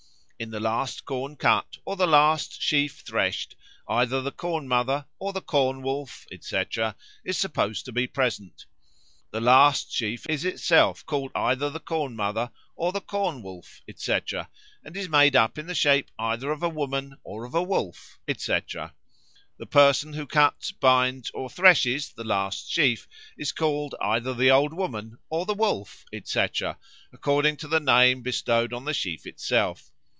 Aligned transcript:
In 0.43 0.49
the 0.49 0.59
last 0.59 1.05
corn 1.05 1.35
cut 1.35 1.77
or 1.85 1.95
the 1.95 2.07
last 2.07 2.59
sheaf 2.63 3.01
threshed 3.05 3.55
either 3.87 4.23
the 4.23 4.31
Corn 4.31 4.67
mother 4.67 5.05
or 5.19 5.33
the 5.33 5.39
Corn 5.39 5.83
wolf, 5.83 6.25
etc., 6.31 6.95
is 7.23 7.37
supposed 7.37 7.85
to 7.85 7.91
be 7.91 8.07
present. 8.07 8.65
The 9.29 9.39
last 9.39 9.91
sheaf 9.93 10.25
is 10.27 10.43
itself 10.43 11.05
called 11.05 11.31
either 11.35 11.69
the 11.69 11.79
Corn 11.79 12.15
mother 12.15 12.49
or 12.75 12.91
the 12.91 13.01
Corn 13.01 13.43
wolf, 13.43 13.81
etc., 13.87 14.49
and 14.83 14.97
is 14.97 15.07
made 15.07 15.35
up 15.35 15.59
in 15.59 15.67
the 15.67 15.75
shape 15.75 16.09
either 16.17 16.51
of 16.51 16.63
a 16.63 16.69
woman 16.69 17.19
or 17.23 17.45
of 17.45 17.53
a 17.53 17.61
wolf, 17.61 18.17
etc. 18.27 18.95
The 19.59 19.67
person 19.67 20.13
who 20.13 20.25
cuts, 20.25 20.71
binds, 20.71 21.29
or 21.35 21.51
threshes 21.51 22.11
the 22.13 22.23
last 22.23 22.67
sheaf 22.71 23.07
is 23.37 23.51
called 23.51 23.93
either 24.01 24.33
the 24.33 24.49
Old 24.49 24.73
Woman 24.73 25.19
or 25.29 25.45
the 25.45 25.53
Wolf, 25.53 26.03
etc., 26.11 26.79
according 27.13 27.57
to 27.57 27.67
the 27.67 27.79
name 27.79 28.23
bestowed 28.23 28.73
on 28.73 28.85
the 28.85 28.93
sheaf 28.95 29.27
itself. 29.27 29.91